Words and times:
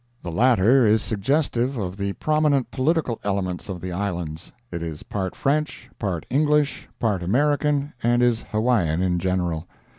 The 0.23 0.31
latter 0.31 0.83
is 0.83 1.03
suggestive 1.03 1.77
of 1.77 1.95
the 1.95 2.13
prominent 2.13 2.71
political 2.71 3.19
elements 3.23 3.69
of 3.69 3.79
the 3.81 3.91
Islands. 3.91 4.51
It 4.71 4.81
is 4.81 5.03
part 5.03 5.35
French, 5.35 5.91
part 5.99 6.25
English, 6.27 6.89
part 6.99 7.21
American 7.21 7.93
and 8.01 8.23
is 8.23 8.41
Hawaiian 8.51 9.03
in 9.03 9.19
general. 9.19 9.67